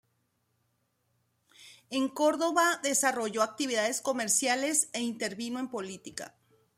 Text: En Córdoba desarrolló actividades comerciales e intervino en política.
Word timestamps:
En 1.91 2.09
Córdoba 2.09 2.79
desarrolló 2.81 3.43
actividades 3.43 4.01
comerciales 4.01 4.89
e 4.93 5.01
intervino 5.03 5.59
en 5.59 5.69
política. 5.69 6.33